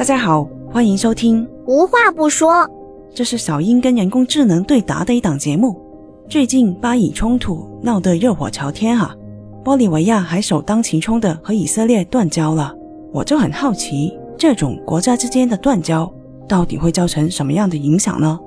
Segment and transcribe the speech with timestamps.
[0.00, 1.46] 大家好，欢迎收听。
[1.66, 2.66] 无话不说，
[3.14, 5.78] 这是小英跟人工智能对答的一档节目。
[6.26, 9.14] 最近巴以冲突闹得热火朝天啊，
[9.62, 12.74] 玻利维亚还首当其冲的和以色列断交了。
[13.12, 16.10] 我就很好奇，这种国家之间的断交
[16.48, 18.40] 到底会造成什么样的影响呢？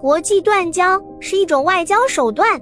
[0.00, 2.60] 国际断交是一种外交手段，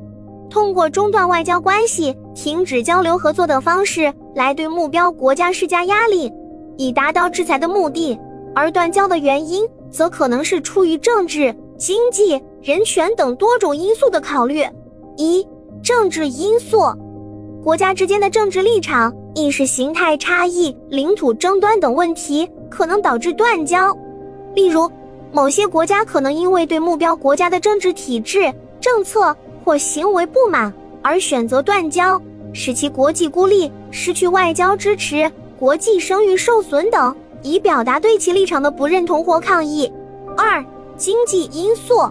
[0.50, 6.30] 通过中断外交关系、停止交流合作等方式来对目标国家施加压力，
[6.76, 8.18] 以达到制裁的目的。
[8.54, 14.64] 而断交的原因则可能是出于政治、经济、人权等多种因素的考虑。
[15.18, 15.46] 一、
[15.82, 16.80] 政治因素，
[17.62, 23.94] 国家之间的政治立场、意识形态差异、领土争端等问题可能导致断交。
[24.54, 24.90] 例如，
[25.32, 28.50] 某些国家可能因为对目标国家的政治体制、
[28.80, 30.72] 政策或行为不满
[31.02, 32.18] 而选择断交，
[32.54, 39.92] 使其国际孤立、失去外交支持、国际声誉受损等，以表达对其立场的不认同或抗议。
[40.36, 40.64] 二、
[40.96, 42.08] 经济因素，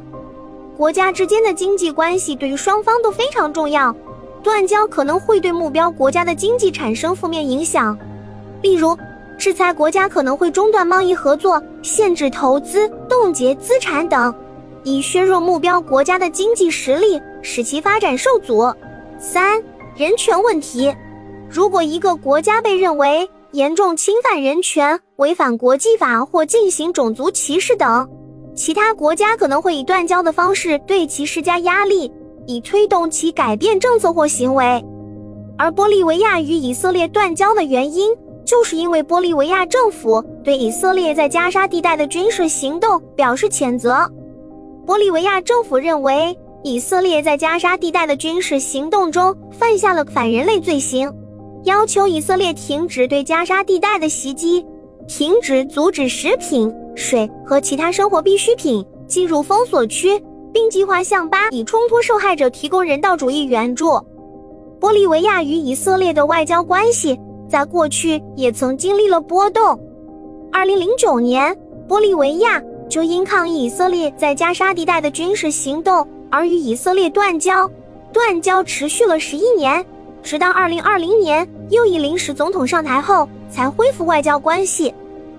[0.76, 3.96] 国家之间的经济关系对于双方都非常重要，
[4.42, 7.98] 断交可能会对目标国家的经济产生负面影响，
[8.62, 8.98] 例如。
[9.38, 14.34] 制裁国家可能会中断贸易合作、限制投资、冻结资产等，
[14.86, 18.74] 以削弱目标国家的经济实力，使其发展受阻。
[19.20, 19.62] 三、
[19.98, 20.96] 人权问题，
[21.50, 28.10] 如果一个国家被认为严重侵犯人权、违反国际法或进行种族歧视等，
[28.56, 32.12] 其他国家可能会以断交的方式对其施加压力，
[32.46, 34.84] 以推动其改变政策或行为。
[35.58, 38.16] 而玻利维亚与以色列断交的原因。
[38.46, 44.08] 就是因为玻利维亚政府对以色列在加沙地带的军事行动表示谴责。
[44.86, 51.12] 玻利维亚政府认为以色列在加沙地带的军事行动中犯下了反人类罪行，
[51.66, 54.66] 要求以色列停止对加沙地带的袭击，
[55.08, 64.00] 停止阻止食品、水和其他生活必需品进入封锁区，并计划向巴以冲突受害者提供人道主义援助。
[64.80, 67.20] 玻利维亚与以色列的外交关系。
[67.48, 69.80] 在过去也曾经历了波动。
[70.52, 71.56] 二零零九年，
[71.88, 72.59] 玻利维亚
[72.90, 77.70] 就因抗议以色列在加沙地带的军事行动而与以色列断交，
[78.12, 79.86] 断交持续了十一年，
[80.25, 84.94] 直到二零二零年右翼临时总统上台后才恢复外交关系。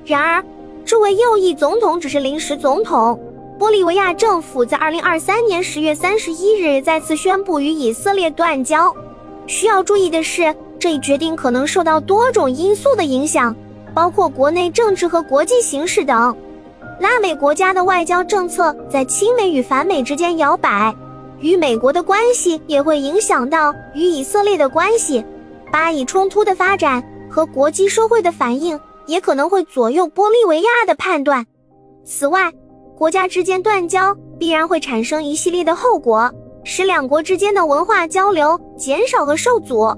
[0.04, 0.42] 然而，
[0.84, 3.20] 这位右翼总统只是临时总统。
[3.58, 8.94] 玻利维亚政府在二零二三年十月三十一日再次宣布与以色列断交。
[9.47, 10.54] 需要注意的是。
[10.78, 13.56] 这一决定可能受到多种因素的影响，
[13.94, 16.36] 包括国内政治和国际形势等。
[17.00, 20.94] 拉美国家的外交政策在亲美与反美之间摇摆，
[21.41, 25.24] 与美国的关系也会影响到与以色列的关系。
[25.72, 31.44] 巴以冲突的发展和国际社会的反应也可能会左右玻利维亚的判断。
[32.04, 32.52] 此外，
[32.97, 36.32] 国家之间断交必然会产生一系列的后果，
[36.64, 39.92] 使两国之间的文化交流减少和受阻。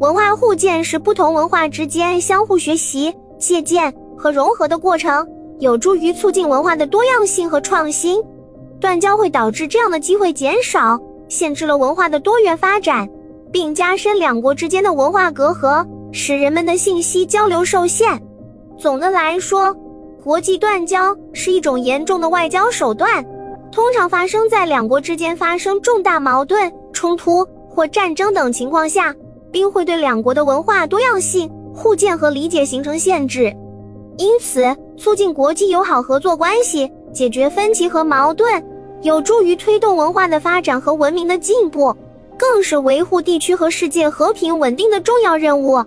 [0.00, 5.28] 文化互鉴是不同文化之间相互学习、借鉴和融合的过程，
[5.60, 8.20] 有助于促进文化的多样性和创新。
[8.82, 13.08] 断交会导致这样的机会减少，限制了文化的多元发展，
[13.52, 18.20] 并加深两国之间的文化隔阂，使人们的信息交流受限。
[18.76, 19.74] 总的来说，
[20.22, 23.24] 国际断交是一种严重的外交手段，
[23.70, 29.14] 通常发生在两国之间发生重大矛盾、冲突或战争等情况下。
[29.52, 33.54] 并会对两国的文化多样性、互鉴和理解形成限制，
[34.16, 34.64] 因此
[34.96, 38.64] 促进国际友好合作关系、解决分歧和矛盾，
[39.02, 41.96] 有助于推动文化的发展和文明的进步，
[42.36, 45.84] 更是维护地区和世界和平稳定的重要任务。